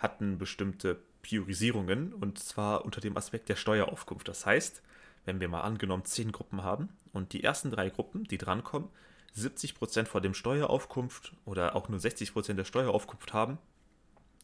hatten 0.00 0.36
bestimmte 0.36 1.00
Priorisierungen 1.22 2.12
und 2.12 2.40
zwar 2.40 2.84
unter 2.84 3.00
dem 3.00 3.16
Aspekt 3.16 3.48
der 3.48 3.54
Steueraufkunft. 3.54 4.26
Das 4.26 4.46
heißt, 4.46 4.82
wenn 5.26 5.38
wir 5.38 5.48
mal 5.48 5.60
angenommen 5.60 6.04
zehn 6.04 6.32
Gruppen 6.32 6.64
haben 6.64 6.88
und 7.12 7.32
die 7.32 7.44
ersten 7.44 7.70
drei 7.70 7.88
Gruppen, 7.88 8.24
die 8.24 8.38
drankommen, 8.38 8.88
70% 9.36 10.06
vor 10.06 10.20
dem 10.20 10.34
Steueraufkunft 10.34 11.34
oder 11.44 11.76
auch 11.76 11.88
nur 11.88 12.00
60% 12.00 12.54
der 12.54 12.64
Steueraufkunft 12.64 13.32
haben, 13.32 13.58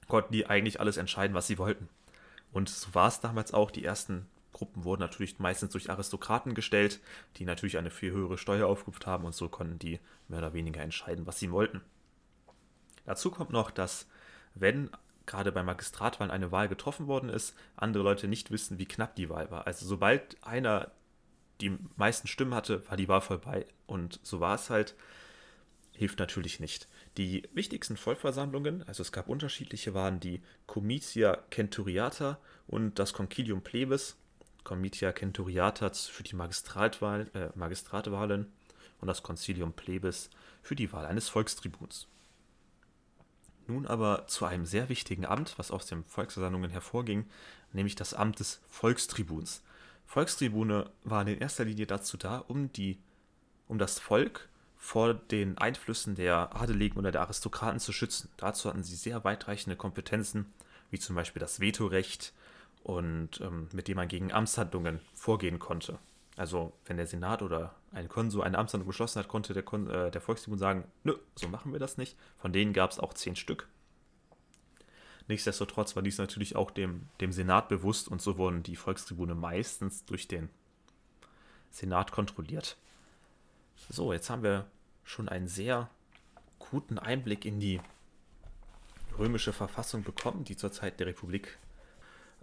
konnten 0.07 0.33
die 0.33 0.47
eigentlich 0.47 0.79
alles 0.79 0.97
entscheiden, 0.97 1.35
was 1.35 1.49
sie 1.49 1.59
wollten. 1.59 1.89
Und 2.57 2.71
so 2.71 2.95
war 2.95 3.09
es 3.09 3.21
damals 3.21 3.53
auch. 3.53 3.71
Die 3.71 3.85
ersten 3.85 4.27
Gruppen 4.55 4.85
wurden 4.85 5.03
natürlich 5.03 5.39
meistens 5.39 5.73
durch 5.73 5.91
Aristokraten 5.91 6.55
gestellt, 6.55 7.01
die 7.37 7.45
natürlich 7.45 7.77
eine 7.77 7.91
viel 7.91 8.13
höhere 8.13 8.39
Steueraufkunft 8.39 9.07
haben 9.07 9.27
und 9.27 9.35
so 9.35 9.51
konnten 9.51 9.79
die 9.79 10.01
mehr 10.29 10.39
oder 10.39 10.55
weniger 10.55 10.81
entscheiden, 10.81 11.27
was 11.27 11.39
sie 11.39 11.51
wollten. 11.51 11.83
Dazu 13.05 13.31
kommt 13.31 13.51
noch, 13.51 13.71
dass 13.71 14.07
wenn 14.55 14.89
gerade 15.27 15.53
bei 15.53 15.63
Magistratwahlen 15.63 16.31
eine 16.31 16.51
Wahl 16.51 16.67
getroffen 16.69 17.09
worden 17.09 17.29
ist, 17.29 17.55
andere 17.77 18.03
Leute 18.03 18.27
nicht 18.27 18.51
wissen, 18.51 18.79
wie 18.79 18.87
knapp 18.87 19.17
die 19.17 19.29
Wahl 19.29 19.51
war. 19.51 19.67
Also 19.67 19.85
sobald 19.85 20.43
einer 20.43 20.93
die 21.61 21.77
meisten 21.97 22.27
Stimmen 22.27 22.55
hatte, 22.55 22.89
war 22.89 22.97
die 22.97 23.09
Wahl 23.09 23.21
vorbei. 23.21 23.67
Und 23.87 24.19
so 24.23 24.41
war 24.41 24.55
es 24.55 24.71
halt. 24.71 24.95
Hilft 25.93 26.19
natürlich 26.19 26.59
nicht. 26.59 26.89
Die 27.17 27.49
wichtigsten 27.55 27.97
Vollversammlungen, 27.97 28.87
also 28.87 29.01
es 29.01 29.11
gab 29.11 29.29
unterschiedliche, 29.29 29.95
waren 29.95 30.21
die 30.21 30.43
Comitia 30.67 31.39
Centuriata 31.51 32.39
und 32.67 32.99
das 32.99 33.15
Concilium 33.15 33.63
Plebis. 33.63 34.17
Comitia 34.65 35.15
Centuriata 35.15 35.91
für 35.93 36.25
die 36.25 36.35
Magistratwahl, 36.35 37.31
äh, 37.35 37.57
Magistratwahlen 37.57 38.53
und 39.01 39.09
das 39.09 39.23
Concilium 39.23 39.73
Plebis 39.73 40.29
für 40.63 40.75
die 40.75 40.93
Wahl 40.93 41.07
eines 41.07 41.29
Volkstribuns. 41.29 42.09
nun 43.69 43.87
aber 43.87 44.29
zu 44.29 44.45
einem 44.45 44.65
sehr 44.65 44.89
wichtigen 44.89 45.27
Amt, 45.27 45.59
was 45.59 45.73
aus 45.73 45.87
den 45.87 46.05
Volksversammlungen 46.05 46.71
hervorging, 46.71 47.27
nämlich 47.73 47.97
das 47.97 48.15
Amt 48.15 48.39
des 48.39 48.61
Volkstribuns. 48.69 49.65
Volkstribune 50.05 50.91
waren 51.03 51.27
in 51.27 51.39
erster 51.39 51.65
Linie 51.65 51.87
dazu 51.87 52.17
da, 52.17 52.39
um, 52.39 52.73
die, 52.73 53.01
um 53.67 53.79
das 53.79 53.99
Volk 53.99 54.49
vor 54.87 55.15
den 55.15 55.59
Einflüssen 55.59 56.15
der 56.15 56.55
Adeligen 56.55 56.97
oder 56.97 57.11
der 57.11 57.23
Aristokraten 57.23 57.81
zu 57.81 57.93
schützen. 57.93 58.29
Dazu 58.37 58.69
hatten 58.69 58.85
sie 58.85 58.95
sehr 58.95 59.25
weitreichende 59.25 59.75
Kompetenzen, 59.75 60.47
wie 60.93 61.01
zum 61.01 61.17
Beispiel 61.17 61.41
das 61.41 61.59
Vetorecht 61.59 62.33
und 62.85 63.41
ähm, 63.41 63.69
mit 63.73 63.89
dem 63.89 63.97
man 63.97 64.07
gegen 64.07 64.31
Amtshandlungen 64.31 65.01
vorgehen 65.13 65.59
konnte. 65.59 65.99
Also 66.37 66.73
wenn 66.85 66.99
der 66.99 67.09
Senat 67.09 67.43
oder 67.43 67.75
ein 67.91 68.09
Konsul 68.09 68.45
eine 68.45 68.59
Amtshandlung 68.59 68.87
beschlossen 68.87 69.19
hat, 69.19 69.27
konnte 69.27 69.55
der, 69.55 69.65
Kon 69.65 69.91
äh, 69.91 70.13
der 70.13 70.21
Volkstribun 70.21 70.59
sagen, 70.59 70.85
nö, 71.03 71.17
so 71.35 71.49
machen 71.49 71.73
wir 71.73 71.81
das 71.81 71.97
nicht. 71.97 72.17
Von 72.39 72.53
denen 72.53 72.73
gab 72.73 72.93
es 72.93 73.01
auch 73.01 73.13
zehn 73.13 73.35
Stück. 73.35 73.67
Nichtsdestotrotz 75.27 75.97
war 75.97 76.05
dies 76.05 76.19
natürlich 76.19 76.55
auch 76.55 76.71
dem, 76.71 77.09
dem 77.21 77.33
Senat 77.33 77.69
bewusst 77.69 78.07
und 78.07 78.23
so 78.23 78.39
wurden 78.39 78.63
die 78.63 78.77
Volkstribune 78.77 79.35
meistens 79.35 80.05
durch 80.05 80.29
den 80.29 80.49
Senat 81.73 82.13
kontrolliert. 82.13 82.77
So, 83.91 84.13
jetzt 84.13 84.31
haben 84.31 84.45
wir 84.45 84.67
schon 85.07 85.29
einen 85.29 85.49
sehr 85.49 85.89
guten 86.59 86.99
Einblick 86.99 87.45
in 87.45 87.61
die 87.61 87.81
römische 89.19 89.53
Verfassung 89.53 90.03
bekommen, 90.03 90.45
die 90.45 90.57
zur 90.57 90.73
Zeit 90.73 91.01
der 91.01 91.07
Republik 91.07 91.59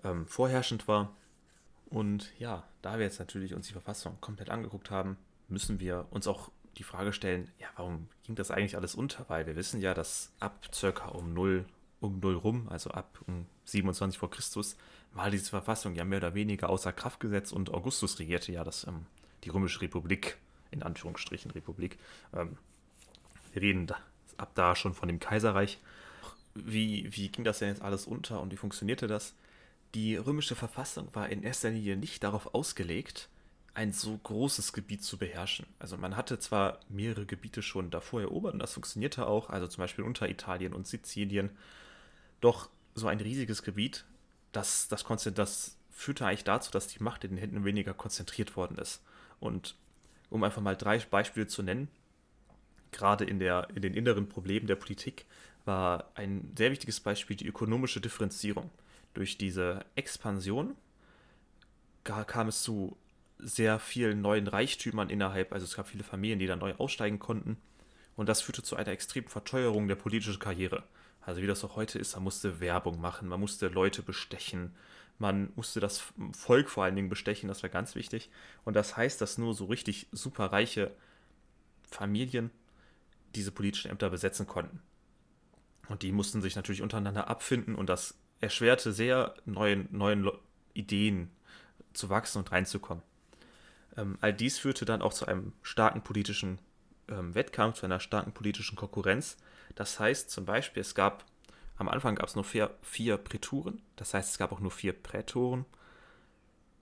ähm, 0.04 0.26
vorherrschend 0.26 0.88
war. 0.88 1.16
Und 1.90 2.34
ja, 2.40 2.64
da 2.82 2.98
wir 2.98 3.06
jetzt 3.06 3.20
natürlich 3.20 3.54
uns 3.54 3.68
die 3.68 3.74
Verfassung 3.74 4.18
komplett 4.22 4.50
angeguckt 4.50 4.90
haben, 4.90 5.18
müssen 5.50 5.80
wir 5.80 6.08
uns 6.10 6.26
auch 6.26 6.50
die 6.78 6.84
Frage 6.84 7.14
stellen, 7.14 7.52
ja, 7.60 7.68
warum 7.76 8.08
ging 8.24 8.36
das 8.36 8.50
eigentlich 8.50 8.76
alles 8.76 8.96
unter? 8.96 9.30
Weil 9.30 9.46
wir 9.46 9.56
wissen 9.56 9.80
ja, 9.80 9.94
dass 9.94 10.32
ab 10.40 10.68
circa 10.74 11.10
um 11.10 11.34
0, 11.34 11.66
um 12.00 12.20
0 12.20 12.36
rum, 12.36 12.68
also 12.70 12.90
ab 12.90 13.20
um 13.28 13.46
27 13.66 14.18
vor 14.18 14.32
Christus, 14.32 14.76
war 15.12 15.30
diese 15.30 15.50
Verfassung 15.50 15.94
ja 15.94 16.06
mehr 16.06 16.18
oder 16.18 16.34
weniger 16.34 16.70
außer 16.70 16.92
Kraft 16.92 17.20
gesetzt 17.20 17.54
und 17.54 17.72
Augustus 17.72 18.18
regierte 18.18 18.52
ja 18.52 18.64
das, 18.64 18.88
ähm, 18.88 19.06
die 19.44 19.50
Römische 19.50 19.82
Republik, 19.82 20.38
in 20.74 20.84
Anführungsstrichen 20.84 21.52
Republik. 21.52 21.98
Ähm, 22.34 22.58
wir 23.54 23.62
reden 23.62 23.88
da, 23.88 23.98
ab 24.38 24.52
da 24.56 24.76
schon 24.76 24.94
von 24.94 25.08
dem 25.08 25.20
Kaiserreich. 25.20 25.80
Wie, 26.56 27.08
wie 27.16 27.30
ging 27.30 27.44
das 27.44 27.60
denn 27.60 27.70
jetzt 27.70 27.82
alles 27.82 28.06
unter 28.06 28.42
und 28.42 28.52
wie 28.52 28.58
funktionierte 28.58 29.08
das? 29.08 29.34
Die 29.96 30.16
römische 30.16 30.56
Verfassung 30.56 31.10
war 31.14 31.30
in 31.30 31.44
erster 31.44 31.70
Linie 31.70 31.98
nicht 31.98 32.24
darauf 32.24 32.54
ausgelegt, 32.54 33.30
ein 33.76 33.92
so 33.92 34.18
großes 34.18 34.74
Gebiet 34.74 35.04
zu 35.04 35.18
beherrschen. 35.18 35.66
Also 35.80 35.98
man 35.98 36.16
hatte 36.16 36.38
zwar 36.40 36.80
mehrere 36.90 37.26
Gebiete 37.26 37.62
schon 37.62 37.90
davor 37.90 38.22
erobert 38.22 38.54
und 38.54 38.60
das 38.60 38.74
funktionierte 38.74 39.26
auch, 39.26 39.50
also 39.50 39.68
zum 39.68 39.82
Beispiel 39.82 40.04
Unteritalien 40.04 40.74
und 40.74 40.88
Sizilien, 40.88 41.50
doch 42.40 42.70
so 42.94 43.08
ein 43.08 43.20
riesiges 43.20 43.64
Gebiet, 43.64 44.06
das, 44.52 44.88
das, 44.88 45.04
das 45.34 45.78
führte 45.90 46.26
eigentlich 46.26 46.44
dazu, 46.44 46.72
dass 46.72 46.88
die 46.88 47.02
Macht 47.02 47.24
in 47.24 47.32
den 47.32 47.40
Händen 47.40 47.66
weniger 47.66 47.94
konzentriert 47.94 48.56
worden 48.56 48.78
ist. 48.78 49.02
Und 49.40 49.76
um 50.34 50.44
einfach 50.44 50.62
mal 50.62 50.76
drei 50.76 50.98
Beispiele 50.98 51.46
zu 51.48 51.62
nennen, 51.62 51.88
gerade 52.92 53.24
in, 53.24 53.40
der, 53.40 53.68
in 53.76 53.84
den 53.84 53.94
inneren 53.94 54.28
Problemen 54.28 54.66
der 54.66 54.76
Politik 54.76 55.26
war 55.64 56.12
ein 56.16 56.52
sehr 56.58 56.72
wichtiges 56.72 57.00
Beispiel 57.00 57.36
die 57.36 57.48
ökonomische 57.48 58.02
Differenzierung 58.02 58.70
durch 59.14 59.38
diese 59.38 59.86
Expansion 59.96 60.76
kam 62.04 62.48
es 62.48 62.64
zu 62.64 62.98
sehr 63.38 63.80
vielen 63.80 64.22
neuen 64.22 64.48
Reichtümern 64.48 65.10
innerhalb, 65.10 65.54
also 65.54 65.66
es 65.66 65.76
gab 65.76 65.88
viele 65.88 66.04
Familien, 66.04 66.40
die 66.40 66.48
dann 66.48 66.60
neu 66.60 66.74
aussteigen 66.74 67.20
konnten. 67.20 67.58
Und 68.16 68.28
das 68.28 68.42
führte 68.42 68.64
zu 68.64 68.76
einer 68.76 68.90
extremen 68.90 69.28
Verteuerung 69.28 69.88
der 69.88 69.96
politischen 69.96 70.40
Karriere. 70.40 70.84
Also 71.22 71.42
wie 71.42 71.48
das 71.48 71.64
auch 71.64 71.76
heute 71.76 72.00
ist, 72.00 72.16
man 72.16 72.24
musste 72.24 72.60
Werbung 72.60 73.00
machen, 73.00 73.30
man 73.30 73.40
musste 73.40 73.68
Leute 73.68 74.02
bestechen, 74.02 74.76
man 75.24 75.54
musste 75.56 75.80
das 75.80 76.04
Volk 76.34 76.70
vor 76.70 76.84
allen 76.84 76.98
Dingen 76.98 77.10
bestechen, 77.10 77.48
das 77.48 77.64
war 77.64 77.70
ganz 77.70 77.96
wichtig. 77.96 78.30
Und 78.66 78.76
das 78.76 78.98
heißt, 78.98 79.22
dass 79.22 79.38
nur 79.38 79.54
so 79.54 79.66
richtig 79.66 80.08
super 80.12 80.52
reiche 80.52 80.92
Familien 81.90 82.52
diese 83.34 83.52
politischen 83.52 83.90
Ämter 83.90 84.10
besetzen 84.10 84.46
konnten. 84.46 84.82
Und 85.88 86.04
die 86.04 86.12
mussten 86.12 86.42
sich 86.42 86.56
natürlich 86.56 86.82
untereinander 86.82 87.30
abfinden 87.30 87.76
und 87.76 87.88
das 87.88 88.16
erschwerte 88.42 88.92
sehr, 88.92 89.34
neuen, 89.46 89.88
neuen 89.92 90.30
Ideen 90.74 91.32
zu 91.94 92.10
wachsen 92.10 92.40
und 92.40 92.52
reinzukommen. 92.52 93.04
Ähm, 93.96 94.18
all 94.20 94.34
dies 94.34 94.60
führte 94.60 94.84
dann 94.84 95.02
auch 95.02 95.14
zu 95.14 95.26
einem 95.26 95.54
starken 95.62 96.02
politischen 96.02 96.60
ähm, 97.08 97.34
Wettkampf, 97.34 97.80
zu 97.80 97.86
einer 97.86 98.02
starken 98.02 98.34
politischen 98.34 98.76
Konkurrenz. 98.76 99.38
Das 99.76 100.00
heißt 100.00 100.30
zum 100.30 100.46
Beispiel, 100.46 100.82
es 100.82 100.96
gab 100.96 101.26
am 101.84 101.90
Anfang 101.90 102.16
gab 102.16 102.28
es 102.28 102.36
nur 102.36 102.44
vier, 102.44 102.74
vier 102.82 103.18
Präturen, 103.18 103.82
das 103.96 104.14
heißt 104.14 104.32
es 104.32 104.38
gab 104.38 104.52
auch 104.52 104.60
nur 104.60 104.72
vier 104.72 104.94
Prätoren, 104.94 105.66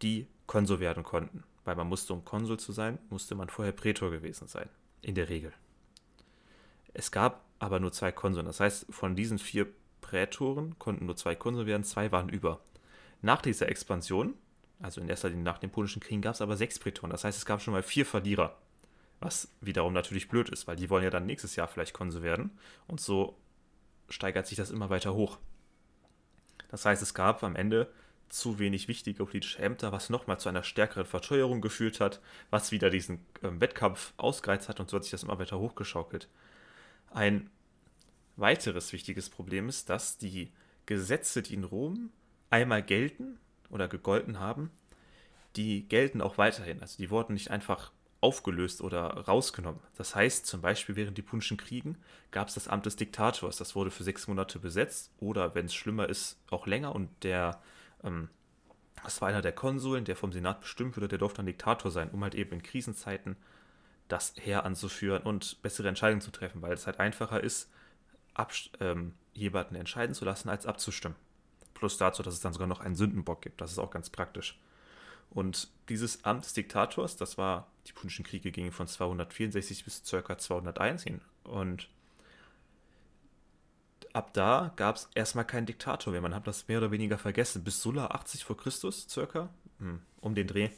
die 0.02 0.28
Konsul 0.48 0.80
werden 0.80 1.04
konnten. 1.04 1.44
Weil 1.64 1.76
man 1.76 1.88
musste, 1.88 2.14
um 2.14 2.26
Konsul 2.26 2.60
zu 2.60 2.72
sein, 2.72 2.98
musste 3.10 3.36
man 3.36 3.50
vorher 3.50 3.72
Prätor 3.72 4.12
gewesen 4.12 4.48
sein, 4.48 4.70
in 5.02 5.16
der 5.16 5.30
Regel. 5.30 5.54
Es 6.94 7.12
gab 7.12 7.46
aber 7.60 7.80
nur 7.80 7.92
zwei 7.92 8.12
Konsuln, 8.12 8.46
das 8.46 8.60
heißt 8.60 8.88
von 8.90 9.16
diesen 9.16 9.40
vier 9.40 9.68
Prätoren 10.02 10.78
konnten 10.80 11.06
nur 11.06 11.16
zwei 11.16 11.36
Konsul 11.36 11.66
werden, 11.66 11.84
zwei 11.84 12.12
waren 12.12 12.30
über. 12.30 12.62
Nach 13.22 13.42
dieser 13.42 13.70
Expansion, 13.70 14.34
also 14.80 15.00
in 15.00 15.10
erster 15.10 15.30
Linie 15.30 15.44
nach 15.44 15.60
den 15.60 15.70
Punischen 15.70 16.02
Kriegen, 16.02 16.22
gab 16.22 16.34
es 16.34 16.42
aber 16.42 16.58
sechs 16.58 16.80
Prätoren. 16.80 17.12
Das 17.12 17.24
heißt, 17.24 17.38
es 17.38 17.46
gab 17.46 17.62
schon 17.62 17.74
mal 17.74 17.84
vier 17.84 18.06
Verlierer. 18.06 18.58
Was 19.20 19.50
wiederum 19.62 19.94
natürlich 19.94 20.28
blöd 20.28 20.50
ist, 20.50 20.66
weil 20.68 20.76
die 20.76 20.90
wollen 20.90 21.04
ja 21.04 21.12
dann 21.12 21.28
nächstes 21.28 21.56
Jahr 21.56 21.68
vielleicht 21.68 21.94
Konsul 21.94 22.24
werden. 22.24 22.58
Und 22.88 23.00
so 23.00 23.38
steigert 24.12 24.48
sich 24.48 24.58
das 24.58 24.72
immer 24.72 24.90
weiter 24.90 25.14
hoch. 25.14 25.38
Das 26.70 26.86
heißt, 26.86 27.02
es 27.02 27.14
gab 27.14 27.44
am 27.44 27.56
Ende 27.56 27.92
zu 28.30 28.60
wenig 28.60 28.88
wichtige 28.88 29.26
politische 29.26 29.60
Ämter, 29.60 29.92
was 29.92 30.10
nochmal 30.10 30.40
zu 30.40 30.48
einer 30.48 30.64
stärkeren 30.64 31.06
Verteuerung 31.06 31.60
geführt 31.60 32.00
hat, 32.00 32.22
was 32.50 32.72
wieder 32.72 32.90
diesen 32.90 33.18
äh, 33.42 33.50
Wettkampf 33.60 34.14
ausgereizt 34.18 34.70
hat 34.70 34.80
und 34.80 34.90
so 34.90 34.98
hat 34.98 35.04
sich 35.04 35.12
das 35.12 35.24
immer 35.24 35.38
weiter 35.38 35.60
hochgeschaukelt. 35.60 36.30
Ein 37.10 37.50
weiteres 38.38 38.94
wichtiges 38.94 39.30
Problem 39.30 39.68
ist, 39.68 39.90
dass 39.90 40.18
die 40.18 40.52
Gesetze, 40.86 41.42
die 41.42 41.56
in 41.56 41.66
Rom 41.66 42.12
einmal 42.50 42.84
gelten 42.84 43.38
oder 43.70 43.88
gegolten 43.88 44.40
haben, 44.40 44.72
die 45.58 45.88
gelten 45.88 46.22
auch 46.22 46.38
weiterhin. 46.38 46.82
Also 46.82 46.98
die 46.98 47.10
wurden 47.10 47.34
nicht 47.34 47.52
einfach 47.52 47.92
aufgelöst 48.22 48.82
oder 48.82 49.08
rausgenommen. 49.26 49.82
Das 49.98 50.16
heißt, 50.16 50.46
zum 50.46 50.62
Beispiel 50.62 50.96
während 50.96 51.18
die 51.18 51.24
Punischen 51.24 51.58
Kriegen 51.58 51.98
gab 52.30 52.48
es 52.48 52.54
das 52.54 52.68
Amt 52.68 52.86
des 52.86 52.96
Diktators. 52.96 53.58
Das 53.58 53.76
wurde 53.76 53.90
für 53.90 54.04
sechs 54.04 54.28
Monate 54.28 54.60
besetzt 54.60 55.12
oder, 55.20 55.56
wenn 55.56 55.66
es 55.66 55.74
schlimmer 55.74 56.08
ist, 56.08 56.40
auch 56.52 56.68
länger. 56.68 56.94
Und 56.94 57.10
der, 57.24 57.60
ähm, 58.04 58.30
das 59.04 59.22
war 59.22 59.30
einer 59.30 59.42
der 59.42 59.54
Konsuln, 59.54 60.06
der 60.06 60.16
vom 60.16 60.32
Senat 60.32 60.62
bestimmt 60.62 60.96
wurde, 60.96 61.08
der 61.08 61.18
durfte 61.18 61.38
dann 61.38 61.48
Diktator 61.48 61.90
sein, 61.90 62.12
um 62.12 62.24
halt 62.24 62.36
eben 62.36 62.52
in 62.54 62.64
Krisenzeiten 62.64 63.36
das 64.08 64.36
Heer 64.38 64.66
anzuführen 64.66 65.24
und 65.24 65.62
bessere 65.64 65.88
Entscheidungen 65.88 66.22
zu 66.22 66.32
treffen, 66.32 66.62
weil 66.62 66.74
es 66.74 66.86
halt 66.86 67.00
einfacher 67.00 67.42
ist, 67.42 67.72
ähm, 68.80 69.14
jemanden 69.34 69.76
entscheiden 69.76 70.14
zu 70.14 70.26
lassen, 70.26 70.50
als 70.50 70.66
abzustimmen. 70.66 71.18
Plus 71.74 71.98
dazu, 71.98 72.22
dass 72.22 72.36
es 72.36 72.42
dann 72.42 72.54
sogar 72.54 72.68
noch 72.68 72.82
einen 72.82 72.96
Sündenbock 72.96 73.42
gibt. 73.42 73.62
Das 73.62 73.72
ist 73.72 73.80
auch 73.80 73.90
ganz 73.90 74.10
praktisch. 74.10 74.60
Und 75.32 75.70
dieses 75.90 76.26
Amt 76.26 76.46
des 76.46 76.54
Diktators, 76.54 77.16
das 77.16 77.38
war, 77.38 77.68
die 77.88 77.94
Punischen 77.94 78.26
Kriege 78.26 78.52
gingen 78.52 78.72
von 78.72 78.88
264 78.88 79.84
bis 79.86 80.04
ca. 80.04 80.38
201 80.38 81.04
hin. 81.04 81.22
Und 81.44 81.90
ab 84.14 84.34
da 84.34 84.74
gab 84.76 84.98
es 84.98 85.10
erstmal 85.16 85.46
keinen 85.46 85.66
Diktator 85.66 86.12
mehr. 86.12 86.22
Man 86.22 86.36
hat 86.36 86.48
das 86.48 86.68
mehr 86.68 86.80
oder 86.80 86.92
weniger 86.92 87.18
vergessen. 87.18 87.64
Bis 87.64 87.82
Sulla 87.82 88.08
80 88.08 88.44
vor 88.44 88.58
Christus 88.58 89.08
circa, 89.10 89.50
hm, 89.80 90.02
um 90.20 90.36
den 90.36 90.48
Dreh, 90.48 90.70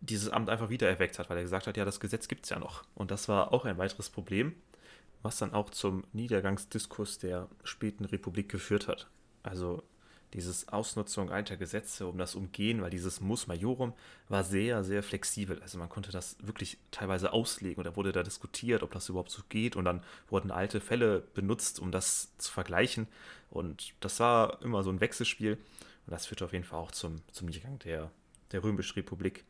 dieses 0.00 0.28
Amt 0.28 0.50
einfach 0.50 0.68
wieder 0.68 0.88
erweckt 0.88 1.18
hat, 1.18 1.30
weil 1.30 1.38
er 1.38 1.42
gesagt 1.42 1.66
hat, 1.66 1.78
ja, 1.78 1.86
das 1.86 1.98
Gesetz 1.98 2.28
gibt 2.28 2.44
es 2.44 2.50
ja 2.50 2.58
noch. 2.58 2.84
Und 2.94 3.10
das 3.10 3.26
war 3.26 3.54
auch 3.54 3.64
ein 3.64 3.78
weiteres 3.78 4.10
Problem, 4.10 4.54
was 5.22 5.38
dann 5.38 5.54
auch 5.54 5.70
zum 5.70 6.04
Niedergangsdiskurs 6.12 7.18
der 7.18 7.48
späten 7.64 8.04
Republik 8.04 8.50
geführt 8.50 8.86
hat. 8.86 9.08
Also 9.42 9.82
dieses 10.36 10.68
Ausnutzung 10.68 11.30
alter 11.30 11.56
Gesetze, 11.56 12.06
um 12.06 12.18
das 12.18 12.34
Umgehen, 12.34 12.82
weil 12.82 12.90
dieses 12.90 13.20
Mus 13.20 13.46
Majorum 13.46 13.92
war 14.28 14.44
sehr, 14.44 14.84
sehr 14.84 15.02
flexibel. 15.02 15.60
Also 15.62 15.78
man 15.78 15.88
konnte 15.88 16.12
das 16.12 16.36
wirklich 16.40 16.78
teilweise 16.90 17.32
auslegen 17.32 17.78
und 17.78 17.84
da 17.84 17.96
wurde 17.96 18.12
da 18.12 18.22
diskutiert, 18.22 18.82
ob 18.82 18.92
das 18.92 19.08
überhaupt 19.08 19.30
so 19.30 19.42
geht 19.48 19.74
und 19.74 19.84
dann 19.84 20.02
wurden 20.28 20.50
alte 20.50 20.80
Fälle 20.80 21.24
benutzt, 21.34 21.80
um 21.80 21.90
das 21.90 22.36
zu 22.38 22.52
vergleichen 22.52 23.08
und 23.50 23.94
das 24.00 24.20
war 24.20 24.62
immer 24.62 24.82
so 24.82 24.90
ein 24.90 25.00
Wechselspiel 25.00 25.54
und 25.54 26.12
das 26.12 26.26
führte 26.26 26.44
auf 26.44 26.52
jeden 26.52 26.64
Fall 26.64 26.78
auch 26.78 26.92
zum, 26.92 27.16
zum 27.32 27.48
Niedergang 27.48 27.78
der, 27.80 28.10
der 28.52 28.62
Römischen 28.62 28.94
Republik. 28.94 29.44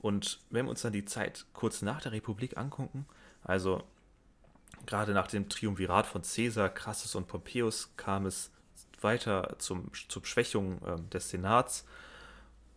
Und 0.00 0.38
wenn 0.50 0.66
wir 0.66 0.70
uns 0.70 0.82
dann 0.82 0.92
die 0.92 1.04
Zeit 1.04 1.46
kurz 1.54 1.82
nach 1.82 2.00
der 2.00 2.12
Republik 2.12 2.56
angucken, 2.56 3.06
also 3.42 3.82
Gerade 4.86 5.12
nach 5.12 5.26
dem 5.26 5.48
Triumvirat 5.48 6.06
von 6.06 6.22
Caesar, 6.22 6.70
Crassus 6.70 7.14
und 7.14 7.28
Pompeius 7.28 7.90
kam 7.96 8.26
es 8.26 8.50
weiter 9.02 9.56
zum, 9.58 9.90
zur 10.08 10.24
Schwächung 10.24 10.80
äh, 10.84 11.00
des 11.10 11.30
Senats. 11.30 11.84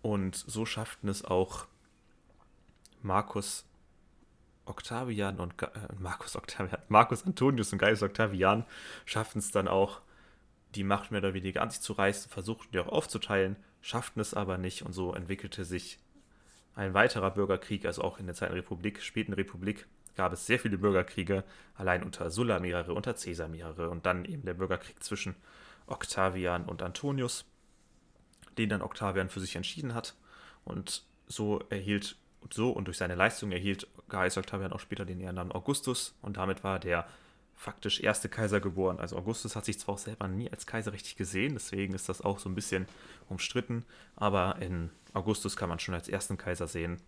Und 0.01 0.36
so 0.36 0.66
schafften 0.66 1.10
es 1.10 1.24
auch 1.24 1.68
Marcus 3.01 3.66
Octavian 4.66 5.40
und 5.40 5.62
äh, 5.62 5.68
Marcus 6.00 6.36
Octavian, 6.36 6.80
Marcus 6.88 7.25
Antonius 7.25 7.74
und 7.74 7.80
Gaius 7.80 8.04
Octavian 8.04 8.66
schafften 9.06 9.40
es 9.40 9.51
dann 9.51 9.68
auch, 9.68 10.01
die 10.75 10.84
Macht 10.84 11.12
mehr 11.12 11.20
oder 11.20 11.34
weniger 11.34 11.62
an 11.62 11.70
sich 11.70 11.82
zu 11.82 11.94
reißen, 11.94 12.32
versuchten 12.32 12.72
die 12.72 12.80
auch 12.80 12.88
aufzuteilen, 12.88 13.58
schafften 13.82 14.22
es 14.22 14.34
aber 14.34 14.58
nicht. 14.58 14.84
Und 14.84 14.94
so 14.94 15.13
entwickelte 15.13 15.66
sich 15.66 16.00
ein 16.75 16.94
weiterer 16.94 17.32
Bürgerkrieg, 17.32 17.86
also 17.86 18.01
auch 18.04 18.20
in 18.20 18.25
der 18.25 18.36
Zweiten 18.36 18.54
Republik, 18.54 19.01
späten 19.01 19.34
Republik, 19.34 19.86
gab 20.16 20.34
es 20.34 20.46
sehr 20.46 20.60
viele 20.60 20.78
Bürgerkriege, 20.78 21.44
allein 21.75 22.04
unter 22.04 22.30
Sulla 22.32 22.60
mehrere, 22.60 22.94
unter 22.94 23.13
Caesar 23.13 23.48
mehrere 23.48 23.90
und 23.90 24.06
dann 24.06 24.25
eben 24.25 24.44
der 24.44 24.54
Bürgerkrieg 24.54 25.04
zwischen 25.04 25.36
Octavian 25.91 26.65
und 26.65 26.81
Antonius, 26.81 27.45
den 28.57 28.69
dann 28.69 28.81
Octavian 28.81 29.29
für 29.29 29.39
sich 29.39 29.55
entschieden 29.55 29.93
hat 29.93 30.15
und 30.63 31.03
so 31.27 31.60
erhielt 31.69 32.17
so 32.50 32.71
und 32.71 32.86
durch 32.86 32.98
seine 32.98 33.15
Leistung 33.15 33.51
erhielt 33.51 33.88
Gaius 34.10 34.38
Octavian 34.38 34.74
auch 34.74 34.79
später 34.79 35.05
den 35.05 35.19
Ehrennamen 35.19 35.51
Augustus 35.51 36.15
und 36.21 36.38
damit 36.38 36.63
war 36.63 36.79
der 36.79 37.07
faktisch 37.55 38.00
erste 38.00 38.27
Kaiser 38.27 38.60
geboren. 38.60 39.00
Also 39.00 39.15
Augustus 39.17 39.55
hat 39.55 39.65
sich 39.65 39.77
zwar 39.79 39.95
auch 39.95 40.00
selber 40.00 40.27
nie 40.27 40.50
als 40.50 40.65
Kaiser 40.65 40.93
richtig 40.93 41.15
gesehen, 41.15 41.53
deswegen 41.53 41.93
ist 41.93 42.10
das 42.10 42.21
auch 42.21 42.39
so 42.39 42.50
ein 42.50 42.55
bisschen 42.55 42.88
umstritten, 43.29 43.86
aber 44.15 44.57
in 44.62 44.89
Augustus 45.13 45.55
kann 45.55 45.69
man 45.69 45.79
schon 45.79 45.93
als 45.93 46.10
ersten 46.10 46.38
Kaiser 46.38 46.67
sehen 46.67 47.00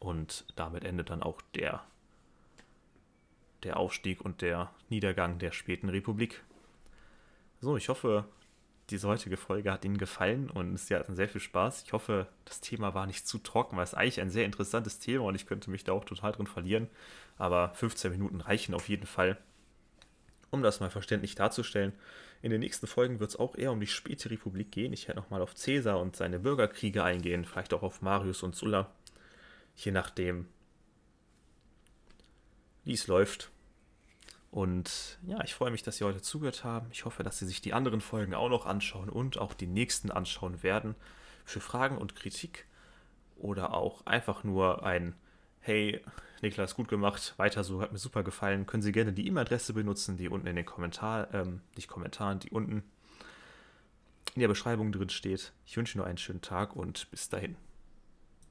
und 0.00 0.44
damit 0.56 0.84
endet 0.84 1.10
dann 1.10 1.22
auch 1.22 1.40
der, 1.54 1.84
der 3.62 3.76
Aufstieg 3.76 4.20
und 4.20 4.42
der 4.42 4.70
Niedergang 4.88 5.38
der 5.38 5.52
späten 5.52 5.88
Republik. 5.88 6.42
So, 7.60 7.76
ich 7.76 7.88
hoffe, 7.88 8.24
diese 8.90 9.08
heutige 9.08 9.36
Folge 9.36 9.72
hat 9.72 9.84
Ihnen 9.84 9.98
gefallen 9.98 10.48
und 10.48 10.76
sie 10.78 10.94
hatten 10.94 11.16
sehr 11.16 11.28
viel 11.28 11.40
Spaß. 11.40 11.82
Ich 11.82 11.92
hoffe, 11.92 12.28
das 12.44 12.60
Thema 12.60 12.94
war 12.94 13.06
nicht 13.06 13.26
zu 13.26 13.38
trocken, 13.38 13.76
weil 13.76 13.84
es 13.84 13.94
eigentlich 13.94 14.20
ein 14.20 14.30
sehr 14.30 14.44
interessantes 14.44 14.98
Thema 15.00 15.24
und 15.24 15.34
ich 15.34 15.46
könnte 15.46 15.70
mich 15.70 15.84
da 15.84 15.92
auch 15.92 16.04
total 16.04 16.32
drin 16.32 16.46
verlieren. 16.46 16.88
Aber 17.36 17.70
15 17.74 18.12
Minuten 18.12 18.40
reichen 18.40 18.74
auf 18.74 18.88
jeden 18.88 19.06
Fall, 19.06 19.36
um 20.50 20.62
das 20.62 20.80
mal 20.80 20.90
verständlich 20.90 21.34
darzustellen. 21.34 21.92
In 22.42 22.50
den 22.52 22.60
nächsten 22.60 22.86
Folgen 22.86 23.18
wird 23.18 23.30
es 23.30 23.36
auch 23.36 23.56
eher 23.56 23.72
um 23.72 23.80
die 23.80 23.88
späte 23.88 24.30
Republik 24.30 24.70
gehen. 24.70 24.92
Ich 24.92 25.08
werde 25.08 25.20
nochmal 25.20 25.42
auf 25.42 25.54
Caesar 25.54 25.98
und 26.00 26.14
seine 26.14 26.38
Bürgerkriege 26.38 27.02
eingehen, 27.02 27.44
vielleicht 27.44 27.74
auch 27.74 27.82
auf 27.82 28.02
Marius 28.02 28.44
und 28.44 28.54
Sulla, 28.54 28.90
je 29.74 29.90
nachdem, 29.90 30.46
wie 32.84 32.94
es 32.94 33.08
läuft. 33.08 33.50
Und 34.50 35.18
ja, 35.26 35.42
ich 35.44 35.54
freue 35.54 35.70
mich, 35.70 35.82
dass 35.82 35.98
Sie 35.98 36.04
heute 36.04 36.22
zugehört 36.22 36.64
haben. 36.64 36.88
Ich 36.90 37.04
hoffe, 37.04 37.22
dass 37.22 37.38
Sie 37.38 37.46
sich 37.46 37.60
die 37.60 37.74
anderen 37.74 38.00
Folgen 38.00 38.34
auch 38.34 38.48
noch 38.48 38.66
anschauen 38.66 39.08
und 39.08 39.38
auch 39.38 39.52
die 39.54 39.66
nächsten 39.66 40.10
anschauen 40.10 40.62
werden. 40.62 40.94
Für 41.44 41.60
Fragen 41.60 41.98
und 41.98 42.16
Kritik 42.16 42.66
oder 43.36 43.74
auch 43.74 44.06
einfach 44.06 44.44
nur 44.44 44.84
ein 44.84 45.14
Hey, 45.60 46.00
Niklas, 46.40 46.74
gut 46.74 46.88
gemacht, 46.88 47.34
weiter 47.36 47.62
so, 47.64 47.82
hat 47.82 47.92
mir 47.92 47.98
super 47.98 48.22
gefallen, 48.22 48.66
können 48.66 48.82
Sie 48.82 48.92
gerne 48.92 49.12
die 49.12 49.26
E-Mail-Adresse 49.26 49.74
benutzen, 49.74 50.16
die 50.16 50.28
unten 50.28 50.46
in 50.46 50.56
den 50.56 50.64
Kommentaren, 50.64 51.26
ähm, 51.32 51.60
nicht 51.76 51.88
Kommentaren, 51.88 52.38
die 52.38 52.50
unten 52.50 52.84
in 54.34 54.40
der 54.40 54.48
Beschreibung 54.48 54.92
drin 54.92 55.10
steht. 55.10 55.52
Ich 55.66 55.76
wünsche 55.76 55.94
Ihnen 55.94 56.02
noch 56.02 56.08
einen 56.08 56.18
schönen 56.18 56.40
Tag 56.40 56.76
und 56.76 57.10
bis 57.10 57.28
dahin. 57.28 57.56